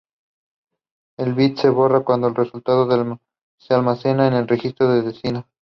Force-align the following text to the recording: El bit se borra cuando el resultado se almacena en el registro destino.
El 1.17 1.35
bit 1.35 1.57
se 1.59 1.69
borra 1.69 1.99
cuando 2.03 2.27
el 2.27 2.33
resultado 2.33 2.89
se 3.59 3.75
almacena 3.75 4.27
en 4.27 4.33
el 4.33 4.47
registro 4.47 4.89
destino. 4.89 5.47